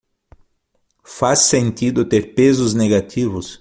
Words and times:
Faz 1.03 1.41
sentido 1.45 2.03
ter 2.03 2.33
pesos 2.33 2.73
negativos? 2.73 3.59